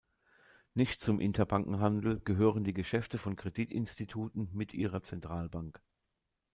[0.73, 5.79] Nicht zum Interbankenhandel gehören die Geschäfte von Kreditinstituten mit ihrer Zentralbank.